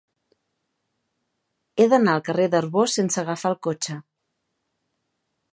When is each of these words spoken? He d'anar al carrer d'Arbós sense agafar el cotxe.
He 1.77 1.87
d'anar 1.93 2.15
al 2.19 2.25
carrer 2.29 2.49
d'Arbós 2.55 2.97
sense 3.01 3.23
agafar 3.25 3.55
el 3.55 3.61
cotxe. 3.69 4.03